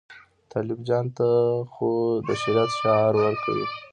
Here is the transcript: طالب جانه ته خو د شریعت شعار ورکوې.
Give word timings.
طالب 0.51 0.79
جانه 0.87 1.11
ته 1.17 1.29
خو 1.73 1.89
د 2.27 2.29
شریعت 2.41 2.69
شعار 2.79 3.13
ورکوې. 3.17 3.65